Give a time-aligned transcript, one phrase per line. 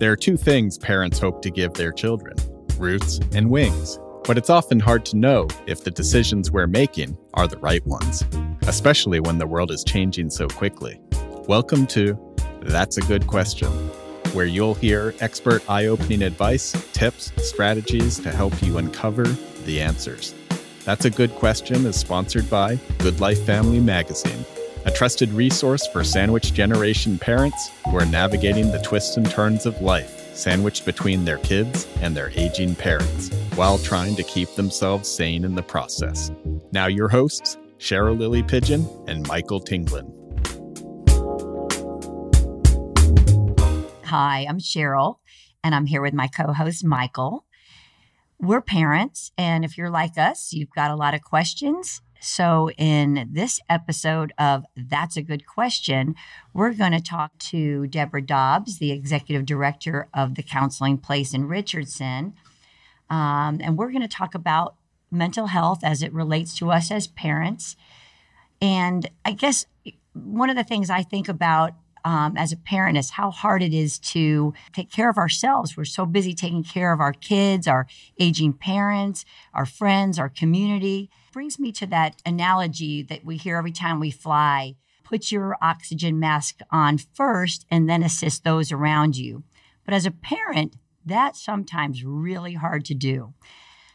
[0.00, 2.34] There are two things parents hope to give their children
[2.78, 3.98] roots and wings.
[4.24, 8.24] But it's often hard to know if the decisions we're making are the right ones,
[8.62, 10.98] especially when the world is changing so quickly.
[11.46, 12.18] Welcome to
[12.62, 13.68] That's a Good Question,
[14.32, 19.24] where you'll hear expert eye opening advice, tips, strategies to help you uncover
[19.66, 20.34] the answers.
[20.86, 24.46] That's a Good Question is sponsored by Good Life Family Magazine,
[24.84, 29.80] a trusted resource for sandwich generation parents who are navigating the twists and turns of
[29.82, 35.44] life sandwiched between their kids and their aging parents, while trying to keep themselves sane
[35.44, 36.30] in the process.
[36.72, 40.16] Now, your hosts, Cheryl Lily Pigeon and Michael Tinglin.
[44.04, 45.16] Hi, I'm Cheryl,
[45.62, 47.44] and I'm here with my co host, Michael.
[48.40, 53.30] We're parents, and if you're like us, you've got a lot of questions so, in
[53.32, 56.14] this episode of That's a Good Question,
[56.52, 61.48] we're going to talk to Deborah Dobbs, the executive director of the Counseling Place in
[61.48, 62.34] Richardson.
[63.08, 64.76] Um, and we're going to talk about
[65.10, 67.74] mental health as it relates to us as parents.
[68.60, 69.64] And I guess
[70.12, 71.72] one of the things I think about
[72.04, 75.76] um, as a parent is how hard it is to take care of ourselves.
[75.76, 77.86] We're so busy taking care of our kids, our
[78.18, 81.10] aging parents, our friends, our community.
[81.32, 84.74] Brings me to that analogy that we hear every time we fly
[85.10, 89.42] put your oxygen mask on first and then assist those around you.
[89.84, 93.34] But as a parent, that's sometimes really hard to do.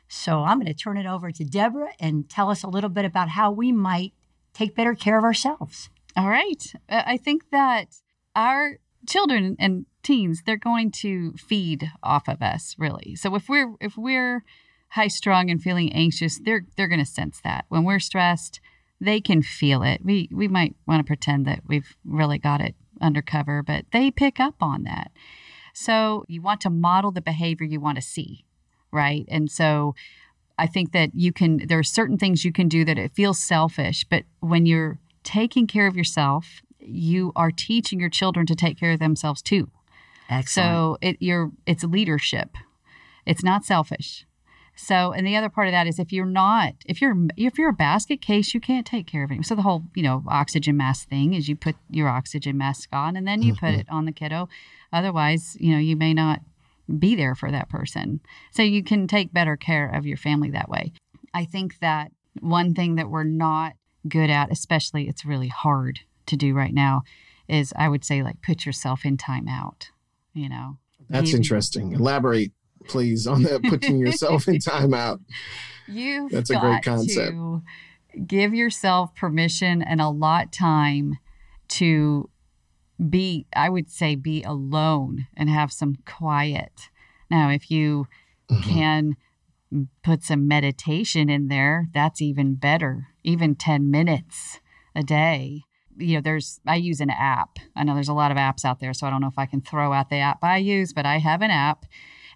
[0.09, 3.05] So I'm going to turn it over to Deborah and tell us a little bit
[3.05, 4.13] about how we might
[4.53, 5.89] take better care of ourselves.
[6.15, 6.73] All right.
[6.89, 7.97] Uh, I think that
[8.35, 8.77] our
[9.07, 13.15] children and teens, they're going to feed off of us, really.
[13.15, 14.43] So if we're if we're
[14.89, 17.65] high strung and feeling anxious, they're they're going to sense that.
[17.67, 18.61] When we're stressed,
[19.01, 20.01] they can feel it.
[20.03, 24.39] We we might want to pretend that we've really got it undercover, but they pick
[24.39, 25.11] up on that.
[25.73, 28.45] So you want to model the behavior you want to see,
[28.91, 29.25] right?
[29.27, 29.95] And so
[30.57, 33.39] I think that you can there are certain things you can do that it feels
[33.39, 38.79] selfish, but when you're taking care of yourself, you are teaching your children to take
[38.79, 39.69] care of themselves too.
[40.29, 40.47] Excellent.
[40.47, 42.55] So it you're it's leadership.
[43.25, 44.25] It's not selfish.
[44.77, 47.69] So, and the other part of that is if you're not, if you're if you're
[47.69, 49.45] a basket case, you can't take care of it.
[49.45, 53.15] So the whole you know oxygen mask thing is you put your oxygen mask on
[53.15, 53.65] and then you mm-hmm.
[53.65, 54.49] put it on the kiddo.
[54.91, 56.41] Otherwise, you know you may not
[56.99, 58.19] be there for that person.
[58.51, 60.91] So you can take better care of your family that way.
[61.33, 63.73] I think that one thing that we're not
[64.07, 67.03] good at, especially it's really hard to do right now,
[67.47, 69.89] is I would say like put yourself in timeout.
[70.33, 70.77] You know,
[71.09, 71.93] that's interesting.
[71.93, 72.51] Elaborate
[72.87, 75.19] please on that putting yourself in timeout.
[75.87, 77.35] You that's a great concept.
[78.25, 81.17] give yourself permission and a lot time
[81.67, 82.29] to
[83.09, 86.89] be i would say be alone and have some quiet
[87.29, 88.07] now if you
[88.49, 88.61] mm-hmm.
[88.61, 89.17] can
[90.03, 94.59] put some meditation in there that's even better even 10 minutes
[94.95, 95.63] a day
[95.97, 98.79] you know there's i use an app i know there's a lot of apps out
[98.79, 101.05] there so i don't know if i can throw out the app i use but
[101.05, 101.85] i have an app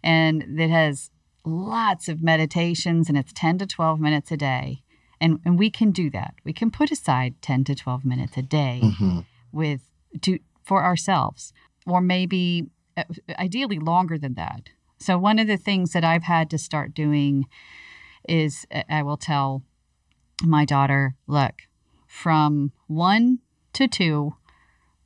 [0.04, 1.12] and it has
[1.46, 4.84] lots of meditations and it's 10 to 12 minutes a day.
[5.22, 6.36] And, and we can do that.
[6.46, 9.20] We can put aside 10 to 12 minutes a day mm-hmm.
[9.52, 9.82] with
[10.22, 11.52] to for ourselves
[11.86, 13.04] or maybe uh,
[13.38, 14.70] ideally longer than that.
[15.00, 17.46] So one of the things that I've had to start doing
[18.28, 19.64] is I will tell
[20.44, 21.54] my daughter, look,
[22.08, 23.40] from 1
[23.74, 24.34] to 2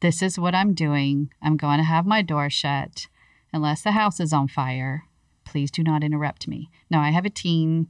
[0.04, 1.30] this is what I'm doing.
[1.42, 3.08] I'm going to have my door shut
[3.54, 5.04] unless the house is on fire,
[5.46, 6.70] please do not interrupt me.
[6.92, 7.88] Now, I have a teen,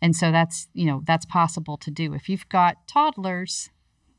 [0.00, 2.14] and so that's, you know, that's possible to do.
[2.14, 3.70] If you've got toddlers,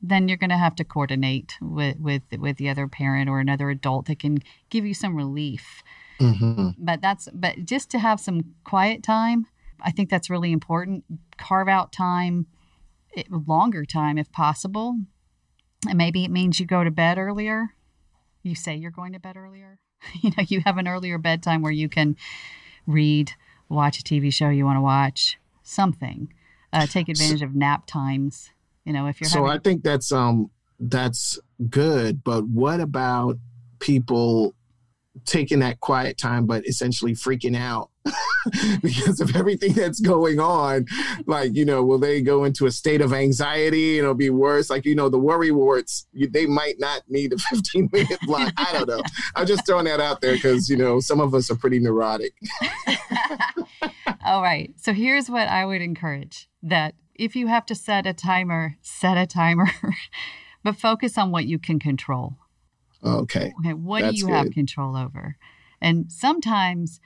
[0.02, 3.70] then you're going to have to coordinate with, with with the other parent or another
[3.70, 4.38] adult that can
[4.70, 5.84] give you some relief.
[6.24, 6.70] Mm-hmm.
[6.78, 9.48] But that's but just to have some quiet time,
[9.82, 11.04] I think that's really important.
[11.38, 12.48] Carve out time,
[13.30, 14.98] longer time if possible,
[15.88, 17.70] and maybe it means you go to bed earlier.
[18.42, 19.80] You say you're going to bed earlier.
[20.22, 22.16] you know you have an earlier bedtime where you can
[22.86, 23.32] read
[23.70, 26.32] watch a tv show you want to watch something
[26.72, 28.52] uh, take advantage of nap times
[28.84, 30.50] you know if you're so having- i think that's um
[30.80, 33.38] that's good but what about
[33.80, 34.54] people
[35.26, 37.90] taking that quiet time but essentially freaking out
[38.82, 40.86] because of everything that's going on.
[41.26, 44.70] Like, you know, will they go into a state of anxiety it'll be worse?
[44.70, 48.54] Like, you know, the worry warts, you, they might not need a 15 minute block.
[48.58, 49.02] I don't know.
[49.36, 52.34] I'm just throwing that out there because, you know, some of us are pretty neurotic.
[54.26, 54.74] All right.
[54.78, 59.18] So here's what I would encourage that if you have to set a timer, set
[59.18, 59.68] a timer,
[60.64, 62.38] but focus on what you can control.
[63.04, 63.54] Okay.
[63.60, 63.74] Okay.
[63.74, 64.36] What That's do you good.
[64.36, 65.38] have control over?
[65.82, 67.00] And sometimes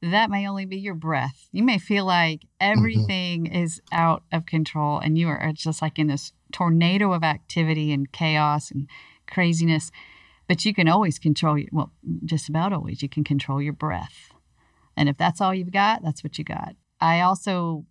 [0.00, 1.48] that may only be your breath.
[1.52, 2.78] You may feel like mm-hmm.
[2.78, 3.62] everything mm-hmm.
[3.62, 8.10] is out of control and you are just like in this tornado of activity and
[8.10, 8.88] chaos and
[9.26, 9.90] craziness.
[10.48, 11.92] But you can always control your, well,
[12.24, 14.32] just about always, you can control your breath.
[14.96, 16.74] And if that's all you've got, that's what you got.
[17.00, 17.86] I also,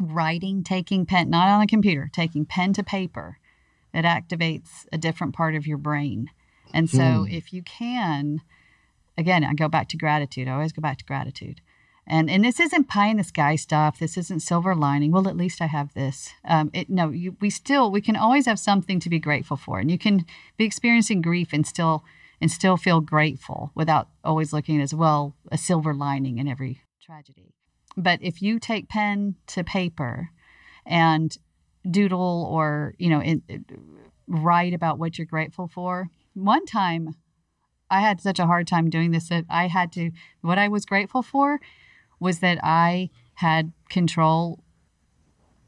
[0.00, 3.38] writing, taking pen, not on a computer, taking pen to paper,
[3.94, 6.28] it activates a different part of your brain.
[6.74, 7.26] And so hmm.
[7.28, 8.40] if you can,
[9.16, 10.48] again, I go back to gratitude.
[10.48, 11.60] I always go back to gratitude.
[12.06, 13.98] And and this isn't pie in the sky stuff.
[13.98, 15.10] This isn't silver lining.
[15.10, 16.30] Well, at least I have this.
[16.44, 19.80] Um, it, no, you, we still we can always have something to be grateful for,
[19.80, 20.24] and you can
[20.56, 22.04] be experiencing grief and still
[22.40, 27.54] and still feel grateful without always looking as well a silver lining in every tragedy.
[27.96, 30.30] But if you take pen to paper
[30.84, 31.36] and
[31.90, 33.42] doodle or you know in,
[34.28, 37.16] write about what you're grateful for, one time
[37.90, 40.10] I had such a hard time doing this that I had to,
[40.42, 41.60] what I was grateful for
[42.20, 44.62] was that I had control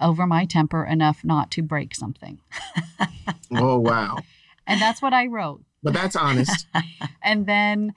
[0.01, 2.41] over my temper enough not to break something.
[3.57, 4.19] oh, wow.
[4.67, 5.63] And that's what I wrote.
[5.83, 6.67] But that's honest.
[7.23, 7.95] and then,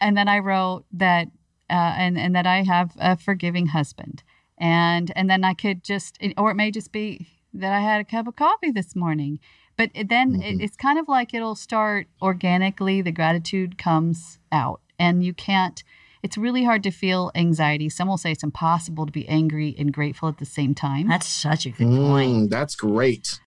[0.00, 1.28] and then I wrote that,
[1.68, 4.22] uh, and, and that I have a forgiving husband.
[4.58, 8.04] And, and then I could just, or it may just be that I had a
[8.04, 9.40] cup of coffee this morning
[9.80, 10.60] but then mm-hmm.
[10.60, 15.82] it's kind of like it'll start organically, the gratitude comes out, and you can't.
[16.22, 17.88] It's really hard to feel anxiety.
[17.88, 21.08] Some will say it's impossible to be angry and grateful at the same time.
[21.08, 22.50] That's such a good mm, point.
[22.50, 23.40] That's great.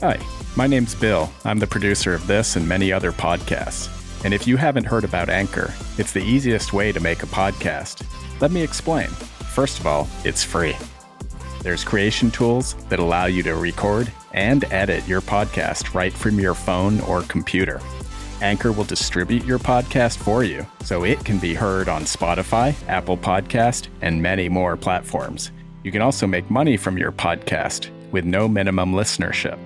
[0.00, 0.18] Hi,
[0.56, 1.30] my name's Bill.
[1.44, 3.88] I'm the producer of this and many other podcasts.
[4.24, 8.04] And if you haven't heard about Anchor, it's the easiest way to make a podcast.
[8.40, 9.06] Let me explain.
[9.06, 10.74] First of all, it's free.
[11.64, 16.52] There's creation tools that allow you to record and edit your podcast right from your
[16.52, 17.80] phone or computer.
[18.42, 23.16] Anchor will distribute your podcast for you so it can be heard on Spotify, Apple
[23.16, 25.52] Podcast, and many more platforms.
[25.84, 29.58] You can also make money from your podcast with no minimum listenership.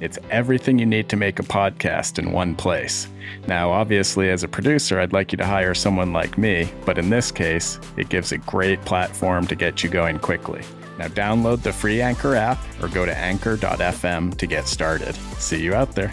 [0.00, 3.06] It's everything you need to make a podcast in one place.
[3.46, 7.08] Now, obviously, as a producer, I'd like you to hire someone like me, but in
[7.08, 10.62] this case, it gives a great platform to get you going quickly.
[10.98, 15.14] Now download the free Anchor app or go to anchor.fm to get started.
[15.38, 16.12] See you out there.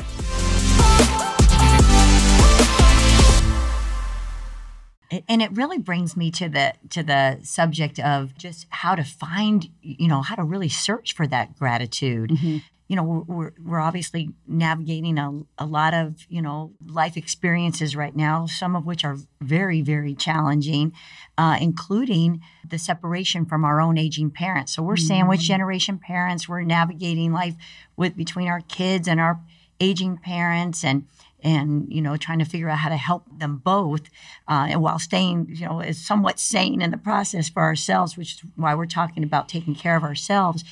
[5.28, 9.70] and it really brings me to the to the subject of just how to find
[9.82, 12.58] you know how to really search for that gratitude mm-hmm
[12.94, 18.16] you know we're, we're obviously navigating a, a lot of you know life experiences right
[18.16, 20.94] now some of which are very very challenging
[21.38, 24.76] uh, including the separation from our own aging parents.
[24.76, 25.08] So we're mm-hmm.
[25.08, 26.48] sandwich generation parents.
[26.48, 27.56] We're navigating life
[27.98, 29.40] with between our kids and our
[29.80, 31.08] aging parents and
[31.42, 34.04] and you know trying to figure out how to help them both
[34.48, 38.36] uh, and while staying you know is somewhat sane in the process for ourselves which
[38.36, 40.64] is why we're talking about taking care of ourselves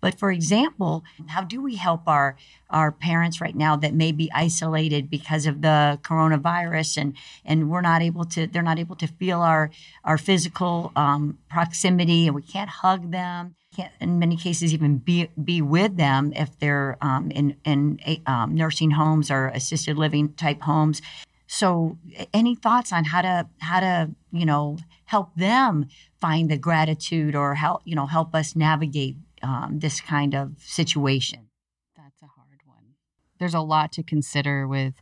[0.00, 2.36] but for example, how do we help our
[2.70, 7.80] our parents right now that may be isolated because of the coronavirus and and we're
[7.80, 9.70] not able to they're not able to feel our
[10.04, 15.28] our physical um, proximity and we can't hug them can't in many cases even be
[15.42, 20.62] be with them if they're um, in in um, nursing homes or assisted living type
[20.62, 21.00] homes.
[21.46, 21.96] So
[22.34, 25.86] any thoughts on how to how to you know help them
[26.20, 31.48] find the gratitude or help you know help us navigate um, this kind of situation?
[31.96, 32.94] That's a hard one.
[33.38, 34.94] There's a lot to consider with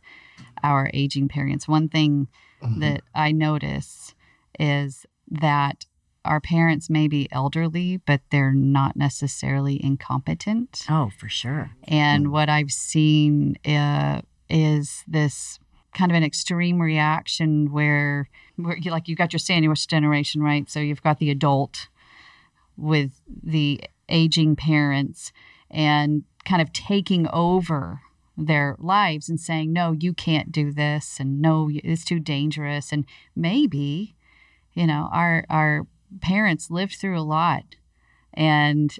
[0.63, 1.67] our aging parents.
[1.67, 2.27] One thing
[2.61, 2.79] mm-hmm.
[2.79, 4.13] that I notice
[4.59, 5.85] is that
[6.25, 10.85] our parents may be elderly, but they're not necessarily incompetent.
[10.89, 11.71] Oh, for sure.
[11.83, 15.59] And mm what I've seen uh, is this
[15.93, 20.69] kind of an extreme reaction where, where you, like you got your sandwich generation, right?
[20.69, 21.87] So you've got the adult
[22.77, 25.31] with the aging parents
[25.69, 28.01] and kind of taking over
[28.37, 32.91] their lives and saying, no, you can't do this, and no, it's too dangerous.
[32.91, 33.05] And
[33.35, 34.15] maybe,
[34.73, 35.87] you know, our, our
[36.21, 37.75] parents lived through a lot
[38.33, 38.95] and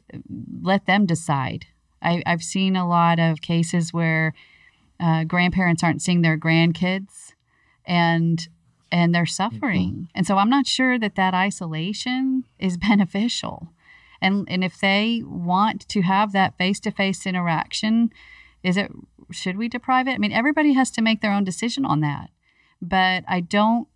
[0.61, 1.67] let them decide.
[2.01, 4.33] I, have seen a lot of cases where
[4.99, 7.33] uh, grandparents aren't seeing their grandkids
[7.85, 8.47] and
[8.91, 9.91] and they're suffering.
[9.91, 10.03] Mm-hmm.
[10.15, 13.69] And so I'm not sure that that isolation is beneficial.
[14.21, 18.11] And and if they want to have that face-to-face interaction,
[18.63, 18.91] is it
[19.31, 20.13] should we deprive it?
[20.13, 22.29] I mean, everybody has to make their own decision on that.
[22.81, 23.87] But I don't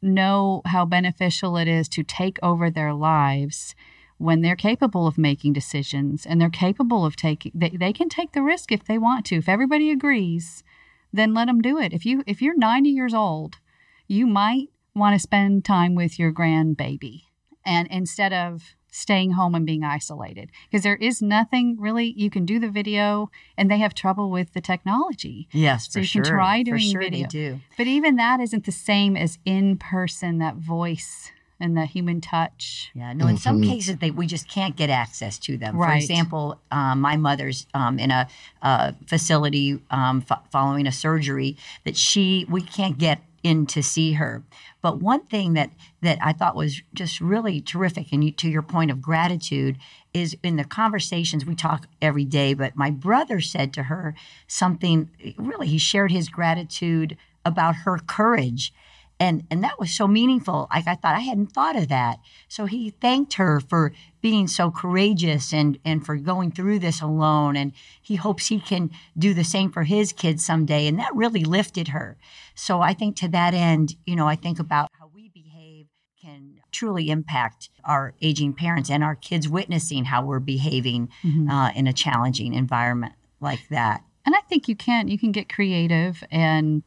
[0.00, 3.74] know how beneficial it is to take over their lives
[4.16, 8.32] when they're capable of making decisions and they're capable of taking they, they can take
[8.32, 10.62] the risk if they want to if everybody agrees
[11.12, 11.92] then let them do it.
[11.92, 13.58] If you if you're 90 years old,
[14.08, 17.22] you might want to spend time with your grandbaby
[17.64, 22.46] and instead of staying home and being isolated because there is nothing really you can
[22.46, 26.22] do the video and they have trouble with the technology yes so you sure.
[26.22, 27.60] can try doing sure video do.
[27.76, 32.90] but even that isn't the same as in person that voice and the human touch
[32.94, 33.42] yeah no in mm-hmm.
[33.42, 35.90] some cases they we just can't get access to them right.
[35.90, 38.26] for example um, my mother's um, in a
[38.62, 44.12] uh, facility um, f- following a surgery that she we can't get in to see
[44.12, 44.42] her
[44.80, 45.70] but one thing that
[46.02, 49.76] that I thought was just really terrific, and you, to your point of gratitude,
[50.14, 52.54] is in the conversations we talk every day.
[52.54, 54.14] But my brother said to her
[54.46, 55.10] something.
[55.36, 58.72] Really, he shared his gratitude about her courage
[59.20, 60.68] and and that was so meaningful.
[60.72, 62.18] Like i thought i hadn't thought of that.
[62.48, 67.56] So he thanked her for being so courageous and and for going through this alone.
[67.56, 70.86] And he hopes he can do the same for his kids someday.
[70.86, 72.16] And that really lifted her.
[72.54, 75.86] So i think to that end you know i think about how we behave
[76.20, 81.48] can truly impact our aging parents and our kids witnessing how we're behaving mm-hmm.
[81.48, 84.02] uh, in a challenging environment like that.
[84.26, 86.82] And i think you can you can get creative and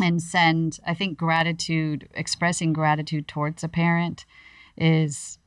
[0.00, 4.24] and send i think gratitude expressing gratitude towards a parent
[4.76, 5.38] is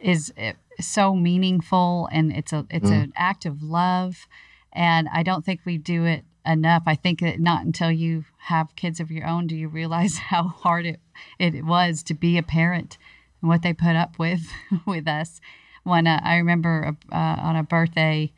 [0.00, 3.04] is eh, so meaningful and it's a it's mm.
[3.04, 4.26] an act of love.
[4.72, 6.82] And i don't think we do it enough.
[6.84, 10.44] I think that not until you have kids of your own do you realize how
[10.44, 11.00] hard it
[11.38, 12.98] it was to be a parent
[13.40, 14.46] and what they put up with
[14.86, 15.40] with us.
[15.84, 18.32] When uh, i remember uh, on a birthday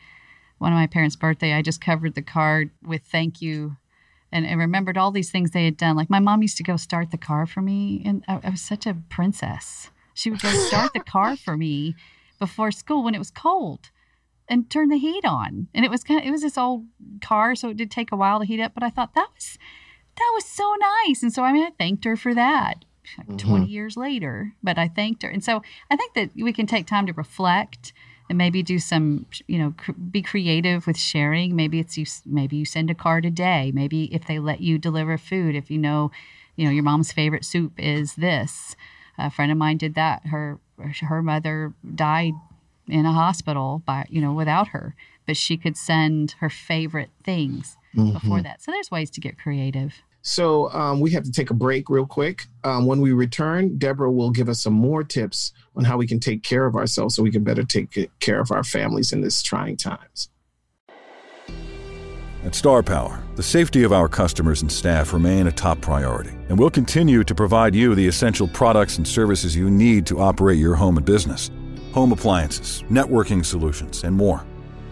[0.59, 3.76] one of my parents birthday i just covered the card with thank you
[4.33, 5.97] and I remembered all these things they had done.
[5.97, 8.61] Like my mom used to go start the car for me, and I, I was
[8.61, 9.90] such a princess.
[10.14, 11.95] She would go start the car for me
[12.38, 13.90] before school when it was cold
[14.49, 15.68] and turn the heat on.
[15.75, 16.85] And it was kind of it was this old
[17.21, 18.73] car, so it did take a while to heat up.
[18.75, 19.59] But I thought that was
[20.16, 20.75] that was so
[21.06, 22.85] nice, and so I mean I thanked her for that.
[23.18, 23.37] mm-hmm.
[23.37, 26.87] Twenty years later, but I thanked her, and so I think that we can take
[26.87, 27.92] time to reflect
[28.28, 31.54] and maybe do some you know cr- be creative with sharing.
[31.54, 33.71] Maybe it's you maybe you send a card a day.
[33.75, 36.11] Maybe if they let you deliver food if you know
[36.56, 38.76] you know your mom's favorite soup is this.
[39.18, 40.26] A friend of mine did that.
[40.26, 40.59] Her
[41.00, 42.35] her mother died
[42.88, 44.95] in a hospital by you know without her.
[45.26, 48.12] But she could send her favorite things mm-hmm.
[48.12, 48.62] before that.
[48.62, 52.04] So there's ways to get creative so um, we have to take a break real
[52.04, 52.49] quick.
[52.64, 56.18] Um, when we return, Deborah will give us some more tips on how we can
[56.18, 59.40] take care of ourselves so we can better take care of our families in this
[59.40, 60.28] trying times.
[62.45, 66.59] At Star Power, the safety of our customers and staff remain a top priority, and
[66.59, 70.75] we'll continue to provide you the essential products and services you need to operate your
[70.75, 71.52] home and business.
[71.92, 74.45] Home appliances, networking solutions, and more.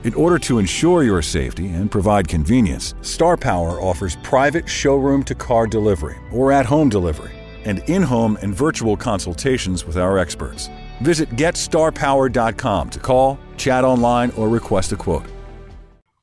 [0.05, 5.35] In order to ensure your safety and provide convenience, Star Power offers private showroom to
[5.35, 7.33] car delivery or at home delivery
[7.65, 10.69] and in home and virtual consultations with our experts.
[11.01, 15.25] Visit GetStarPower.com to call, chat online, or request a quote.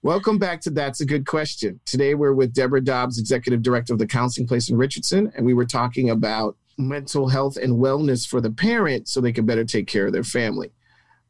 [0.03, 1.79] Welcome back to That's a Good Question.
[1.85, 5.55] Today we're with Deborah Dobbs, Executive Director of the Counseling Place in Richardson, and we
[5.55, 9.87] were talking about mental health and wellness for the parent so they can better take
[9.87, 10.71] care of their family.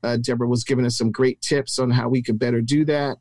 [0.03, 3.17] Uh, Deborah was giving us some great tips on how we could better do that.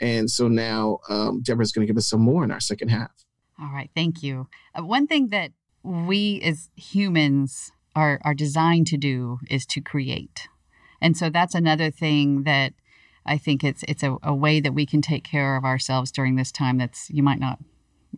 [0.00, 3.12] And so now um, Deborah's going to give us some more in our second half.
[3.60, 3.90] All right.
[3.94, 4.48] Thank you.
[4.76, 10.48] Uh, one thing that we as humans are, are designed to do is to create.
[11.00, 12.72] And so that's another thing that
[13.26, 16.36] I think it's it's a, a way that we can take care of ourselves during
[16.36, 17.58] this time that's you might not,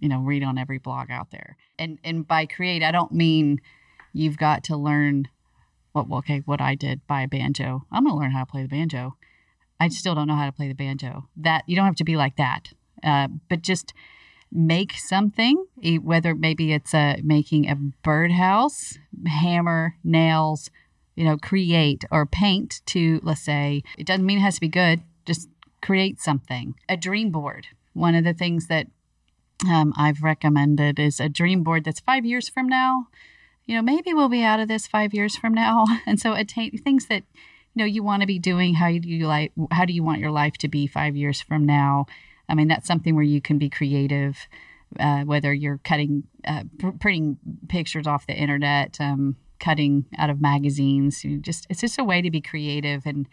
[0.01, 1.57] you know, read on every blog out there.
[1.79, 3.61] And and by create, I don't mean
[4.13, 5.29] you've got to learn
[6.05, 7.87] what okay what I did buy a banjo.
[7.91, 9.17] I'm gonna learn how to play the banjo.
[9.81, 11.29] I still don't know how to play the banjo.
[11.37, 12.73] That you don't have to be like that,
[13.03, 13.93] uh, but just
[14.51, 15.67] make something.
[16.03, 20.71] Whether maybe it's a making a birdhouse, hammer, nails,
[21.15, 24.69] you know, create or paint to let's say it doesn't mean it has to be
[24.69, 25.03] good.
[25.25, 25.49] Just
[25.83, 26.75] create something.
[26.89, 27.69] A dream board.
[27.93, 28.89] One of the things that
[29.69, 33.09] um, I've recommended is a dream board that's five years from now
[33.67, 35.85] you know, maybe we'll be out of this five years from now.
[36.07, 37.25] And so attain things that,
[37.75, 38.75] you know, you want to be doing.
[38.75, 41.67] How do you like, how do you want your life to be five years from
[41.67, 42.07] now?
[42.49, 44.39] I mean, that's something where you can be creative,
[45.01, 50.41] uh, whether you're cutting, uh, pr- printing pictures off the internet, um, cutting out of
[50.41, 51.25] magazines.
[51.25, 53.29] You just, it's just a way to be creative and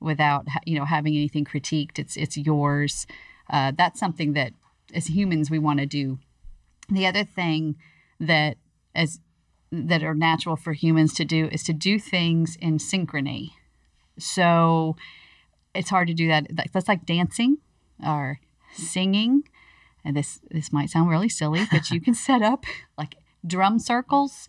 [0.00, 1.98] without, you know, having anything critiqued.
[2.00, 3.06] It's, it's yours.
[3.48, 4.52] Uh, that's something that
[4.92, 6.18] as humans we want to do.
[6.90, 7.76] The other thing
[8.18, 8.56] that
[8.94, 9.20] as
[9.88, 13.50] that are natural for humans to do is to do things in synchrony.
[14.18, 14.96] So
[15.74, 16.46] it's hard to do that.
[16.72, 17.58] That's like dancing
[18.04, 18.40] or
[18.72, 19.44] singing.
[20.04, 22.64] and this this might sound really silly, but you can set up
[22.96, 23.16] like
[23.46, 24.48] drum circles.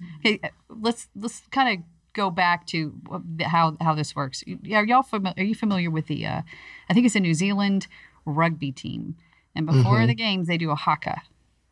[0.69, 2.93] Let's let's kind of go back to
[3.41, 4.43] how how this works.
[4.71, 5.35] Are y'all familiar?
[5.37, 6.25] Are you familiar with the?
[6.25, 6.41] Uh,
[6.89, 7.87] I think it's a New Zealand
[8.25, 9.15] rugby team,
[9.55, 10.07] and before mm-hmm.
[10.07, 11.21] the games they do a haka.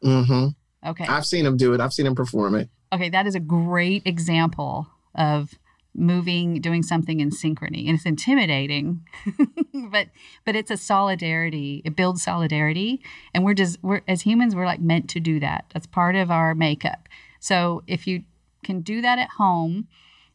[0.03, 0.89] Mm-hmm.
[0.89, 1.79] Okay, I've seen them do it.
[1.79, 2.69] I've seen them perform it.
[2.95, 5.55] Okay, that is a great example of
[5.93, 9.01] moving doing something in synchrony and it's intimidating
[9.89, 10.07] but
[10.43, 13.01] but it's a solidarity it builds solidarity
[13.33, 15.65] and we're just we're as humans we're like meant to do that.
[15.73, 17.07] That's part of our makeup.
[17.39, 18.23] So if you
[18.63, 19.87] can do that at home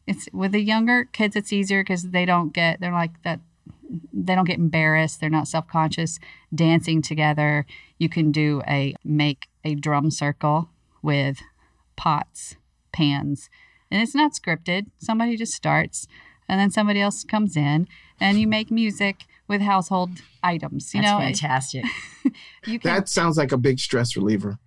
[0.05, 3.39] it's with the younger kids it's easier because they don't get they're like that
[4.13, 6.19] they don't get embarrassed they're not self-conscious
[6.53, 7.65] dancing together.
[7.97, 10.69] You can do a make a drum circle
[11.01, 11.39] with
[11.95, 12.55] pots
[12.91, 13.49] pans
[13.91, 14.87] and it's not scripted.
[14.97, 16.07] Somebody just starts
[16.47, 17.87] and then somebody else comes in
[18.19, 20.93] and you make music with household items.
[20.93, 21.85] You That's know, fantastic.
[22.65, 24.57] you can, that sounds like a big stress reliever.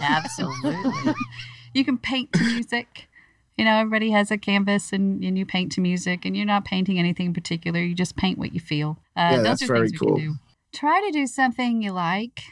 [0.00, 1.14] Absolutely.
[1.74, 3.08] you can paint to music.
[3.56, 6.64] You know, everybody has a canvas and, and you paint to music and you're not
[6.64, 7.80] painting anything in particular.
[7.80, 8.98] You just paint what you feel.
[9.16, 10.20] Uh, yeah, that's very cool.
[10.72, 12.42] Try to do something you like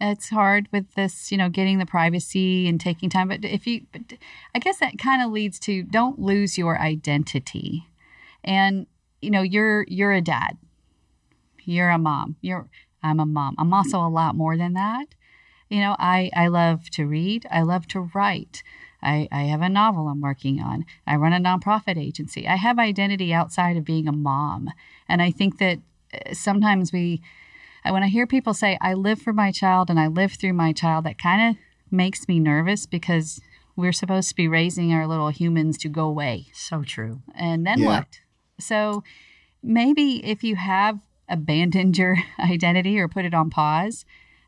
[0.00, 3.28] it's hard with this, you know, getting the privacy and taking time.
[3.28, 4.02] But if you, but
[4.54, 7.88] I guess that kind of leads to don't lose your identity.
[8.44, 8.86] And
[9.20, 10.58] you know, you're you're a dad,
[11.64, 12.36] you're a mom.
[12.40, 12.68] You're
[13.02, 13.54] I'm a mom.
[13.58, 15.06] I'm also a lot more than that.
[15.68, 17.46] You know, I I love to read.
[17.50, 18.62] I love to write.
[19.02, 20.84] I, I have a novel I'm working on.
[21.06, 22.48] I run a nonprofit agency.
[22.48, 24.70] I have identity outside of being a mom.
[25.08, 25.78] And I think that
[26.12, 27.22] uh, sometimes we
[27.92, 30.72] when I hear people say, I live for my child and I live through my
[30.72, 31.56] child, that kind of
[31.90, 33.40] makes me nervous because
[33.76, 36.46] we're supposed to be raising our little humans to go away.
[36.52, 37.22] So true.
[37.34, 37.86] And then yeah.
[37.86, 38.20] what?
[38.58, 39.04] So
[39.62, 44.04] maybe if you have abandoned your identity or put it on pause,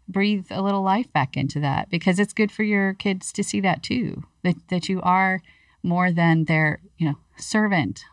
[0.08, 3.60] breathe a little life back into that because it's good for your kids to see
[3.60, 4.24] that too.
[4.42, 5.42] That that you are
[5.82, 8.04] more than their, you know, servant.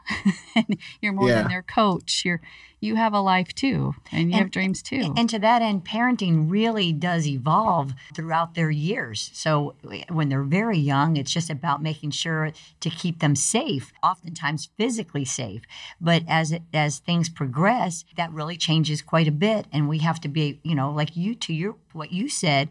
[1.02, 1.42] you're more yeah.
[1.42, 2.24] than their coach.
[2.26, 2.42] You're
[2.86, 5.14] you have a life too and you and, have dreams too.
[5.18, 9.32] And to that end, parenting really does evolve throughout their years.
[9.34, 9.76] So
[10.10, 15.26] when they're very young, it's just about making sure to keep them safe, oftentimes physically
[15.26, 15.64] safe.
[16.00, 20.22] But as it, as things progress, that really changes quite a bit and we have
[20.22, 22.70] to be, you know, like you to your what you said,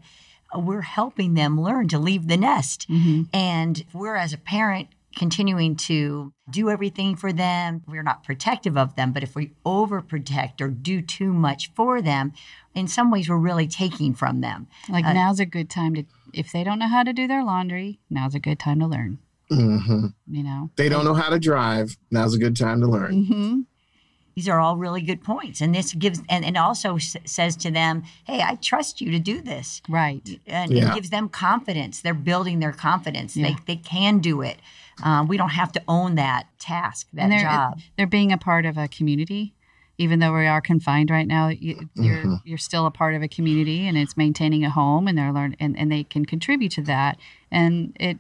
[0.54, 2.86] we're helping them learn to leave the nest.
[2.88, 3.22] Mm-hmm.
[3.32, 7.83] And we're as a parent continuing to do everything for them.
[7.87, 12.33] We're not protective of them, but if we overprotect or do too much for them,
[12.74, 14.66] in some ways we're really taking from them.
[14.88, 17.44] Like uh, now's a good time to, if they don't know how to do their
[17.44, 19.18] laundry, now's a good time to learn.
[19.50, 20.07] Mm-hmm.
[20.29, 21.96] You know, they don't know how to drive.
[22.11, 23.12] Now's a good time to learn.
[23.12, 23.61] Mm-hmm.
[24.35, 27.70] These are all really good points, and this gives and, and also s- says to
[27.70, 30.90] them, "Hey, I trust you to do this." Right, and yeah.
[30.90, 32.01] it gives them confidence.
[32.01, 33.37] They're building their confidence.
[33.37, 33.49] Yeah.
[33.49, 34.59] They they can do it.
[35.03, 37.81] Um, we don't have to own that task, that they're, job.
[37.97, 39.55] They're being a part of a community.
[39.97, 42.35] Even though we are confined right now, you, are you're, mm-hmm.
[42.44, 45.55] you're still a part of a community, and it's maintaining a home, and they're learn
[45.61, 47.16] and, and they can contribute to that,
[47.51, 48.18] and it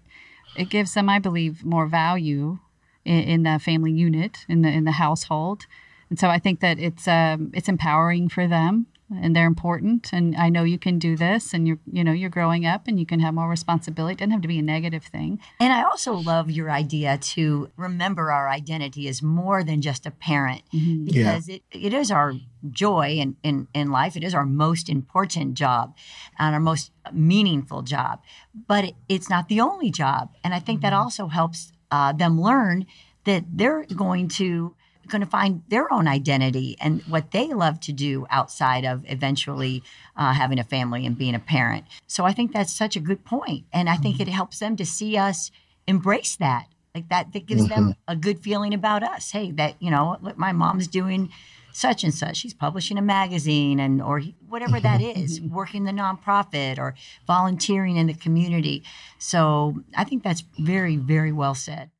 [0.56, 2.58] it gives them, I believe, more value
[3.04, 5.66] in, in the family unit in the in the household,
[6.14, 10.34] and so I think that it's um, it's empowering for them and they're important and
[10.36, 13.04] i know you can do this and you're you know you're growing up and you
[13.04, 16.14] can have more responsibility it doesn't have to be a negative thing and i also
[16.14, 21.04] love your idea to remember our identity as more than just a parent mm-hmm.
[21.04, 21.56] because yeah.
[21.56, 22.32] it, it is our
[22.70, 25.94] joy in, in, in life it is our most important job
[26.38, 28.22] and our most meaningful job
[28.66, 30.86] but it, it's not the only job and i think mm-hmm.
[30.86, 32.86] that also helps uh, them learn
[33.24, 34.74] that they're going to
[35.08, 39.82] going to find their own identity and what they love to do outside of eventually
[40.16, 41.84] uh, having a family and being a parent.
[42.06, 44.28] So I think that's such a good point, and I think mm-hmm.
[44.28, 45.50] it helps them to see us
[45.86, 46.66] embrace that.
[46.94, 47.86] Like that, that gives mm-hmm.
[47.88, 49.32] them a good feeling about us.
[49.32, 51.30] Hey, that you know, look, my mom's doing
[51.74, 52.36] such and such.
[52.36, 56.94] She's publishing a magazine and or whatever that is, working the nonprofit or
[57.26, 58.84] volunteering in the community.
[59.18, 61.90] So I think that's very, very well said.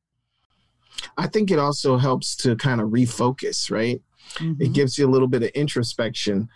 [1.17, 4.01] I think it also helps to kind of refocus, right?
[4.35, 4.61] Mm-hmm.
[4.61, 6.49] It gives you a little bit of introspection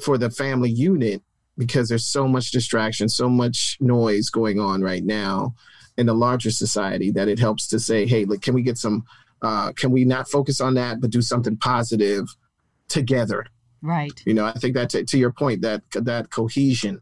[0.00, 1.22] for the family unit
[1.56, 5.54] because there's so much distraction, so much noise going on right now
[5.96, 9.04] in the larger society that it helps to say, hey, look, can we get some,
[9.42, 12.28] uh, can we not focus on that, but do something positive
[12.86, 13.46] together?
[13.82, 14.22] Right.
[14.24, 17.00] You know, I think that to, to your point, that that cohesion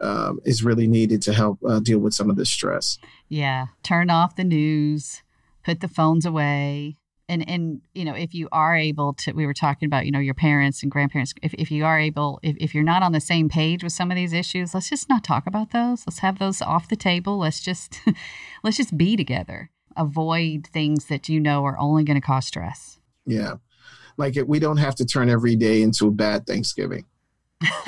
[0.00, 2.98] um, is really needed to help uh, deal with some of the stress.
[3.28, 3.66] Yeah.
[3.82, 5.22] Turn off the news
[5.62, 6.96] put the phones away.
[7.28, 10.18] and and you know if you are able to we were talking about you know
[10.18, 11.32] your parents and grandparents.
[11.42, 14.10] If, if you are able if, if you're not on the same page with some
[14.10, 16.04] of these issues let's just not talk about those.
[16.06, 17.38] Let's have those off the table.
[17.38, 18.00] Let's just
[18.62, 19.70] let's just be together.
[19.96, 22.98] Avoid things that you know are only going to cause stress.
[23.26, 23.54] Yeah.
[24.16, 27.04] Like it, we don't have to turn every day into a bad thanksgiving.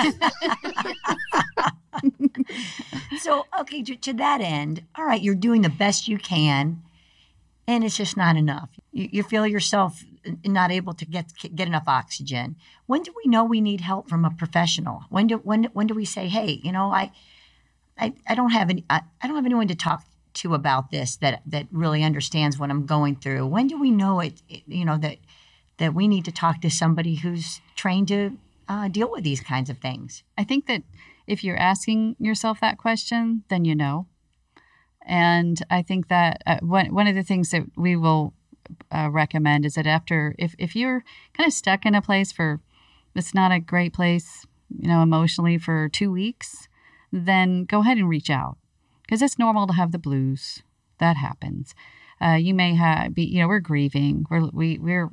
[3.18, 6.82] So okay to, to that end all right you're doing the best you can
[7.66, 8.70] and it's just not enough.
[8.92, 10.04] You, you, feel yourself
[10.44, 12.56] not able to get get enough oxygen.
[12.86, 15.04] When do we know we need help from a professional?
[15.08, 17.12] When do when when do we say, hey, you know, I
[17.98, 21.16] I, I don't have any I, I don't have anyone to talk to about this
[21.16, 23.46] that that really understands what I'm going through.
[23.46, 25.18] When do we know it, you know that
[25.78, 28.36] that we need to talk to somebody who's trained to
[28.68, 30.22] uh, deal with these kinds of things?
[30.36, 30.82] I think that
[31.26, 34.06] if you're asking yourself that question, then you know
[35.04, 38.32] and I think that uh, one one of the things that we will
[38.90, 41.04] uh, recommend is that after if if you're
[41.36, 42.60] kind of stuck in a place for
[43.14, 46.68] it's not a great place, you know, emotionally for two weeks,
[47.12, 48.56] then go ahead and reach out
[49.02, 50.62] because it's normal to have the blues.
[50.98, 51.74] That happens.
[52.20, 54.24] Uh, you may have be you know we're grieving.
[54.30, 55.10] We're we we're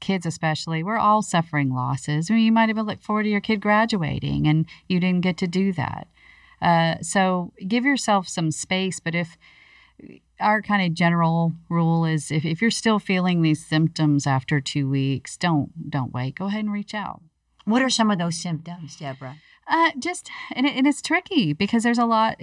[0.00, 3.40] kids especially we're all suffering losses I mean, you might have looked forward to your
[3.40, 6.08] kid graduating and you didn't get to do that
[6.62, 9.00] uh, so give yourself some space.
[9.00, 9.36] But if
[10.38, 14.88] our kind of general rule is if, if you're still feeling these symptoms after two
[14.88, 16.36] weeks, don't don't wait.
[16.36, 17.22] Go ahead and reach out.
[17.64, 19.36] What are some of those symptoms, Deborah?
[19.68, 22.40] Uh, just and, it, and it's tricky because there's a lot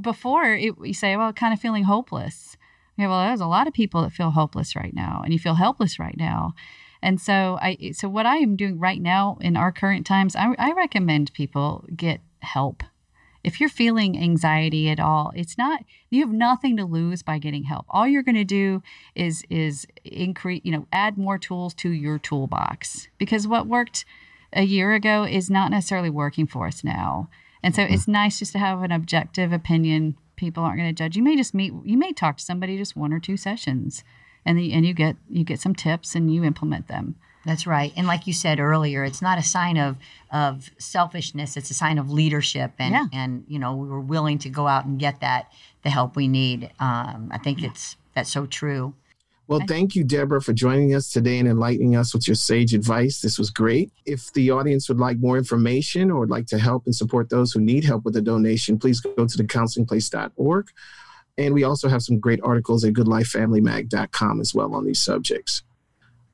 [0.00, 2.56] before it, you say, well, kind of feeling hopeless.
[2.96, 5.54] Yeah, well, there's a lot of people that feel hopeless right now, and you feel
[5.54, 6.54] helpless right now.
[7.02, 10.54] And so I so what I am doing right now in our current times, I,
[10.58, 12.82] I recommend people get help
[13.44, 17.64] if you're feeling anxiety at all, it's not you have nothing to lose by getting
[17.64, 17.86] help.
[17.88, 18.82] All you're going to do
[19.14, 24.04] is is increase, you know, add more tools to your toolbox because what worked
[24.52, 27.28] a year ago is not necessarily working for us now.
[27.62, 27.94] And so mm-hmm.
[27.94, 30.16] it's nice just to have an objective opinion.
[30.36, 31.16] People aren't going to judge.
[31.16, 34.04] You may just meet you may talk to somebody just one or two sessions
[34.44, 37.16] and the, and you get you get some tips and you implement them.
[37.44, 37.92] That's right.
[37.96, 39.96] And like you said earlier, it's not a sign of
[40.32, 43.06] of selfishness, it's a sign of leadership and yeah.
[43.12, 45.52] and you know, we were willing to go out and get that
[45.82, 46.70] the help we need.
[46.78, 47.68] Um, I think yeah.
[47.68, 48.94] it's that's so true.
[49.48, 53.20] Well, thank you, Deborah, for joining us today and enlightening us with your sage advice.
[53.20, 53.90] This was great.
[54.06, 57.52] If the audience would like more information or would like to help and support those
[57.52, 60.68] who need help with a donation, please go to thecounselingplace.org.
[61.36, 65.62] And we also have some great articles at goodlifefamilymag.com as well on these subjects.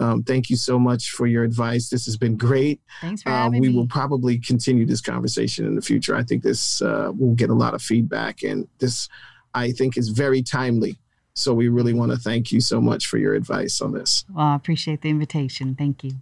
[0.00, 1.88] Um, thank you so much for your advice.
[1.88, 2.80] This has been great.
[3.00, 3.74] Thanks for uh, having we me.
[3.74, 6.14] will probably continue this conversation in the future.
[6.14, 9.08] I think this uh, will get a lot of feedback, and this
[9.54, 10.98] I think is very timely.
[11.34, 14.24] So we really want to thank you so much for your advice on this.
[14.32, 15.74] Well, I appreciate the invitation.
[15.76, 16.12] Thank you.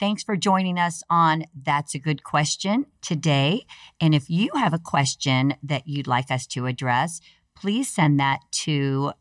[0.00, 3.66] Thanks for joining us on That's a Good Question today.
[4.00, 7.20] And if you have a question that you'd like us to address,
[7.56, 9.12] please send that to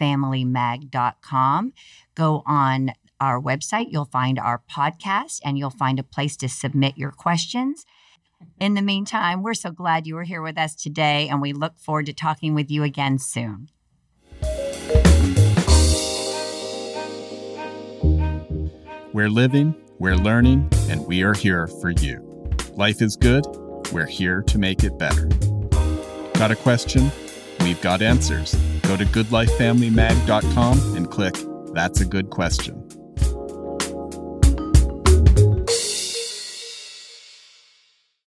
[0.00, 1.72] goodlifefamilymag.com
[2.14, 3.86] go on our website.
[3.90, 7.86] You'll find our podcast and you'll find a place to submit your questions.
[8.60, 11.78] In the meantime, we're so glad you were here with us today, and we look
[11.78, 13.70] forward to talking with you again soon.
[19.14, 22.50] We're living, we're learning, and we are here for you.
[22.74, 23.46] Life is good,
[23.92, 25.26] we're here to make it better.
[26.34, 27.10] Got a question?
[27.64, 28.54] We've got answers.
[28.82, 31.34] Go to goodlifefamilymag.com and click
[31.74, 32.86] that's a good question.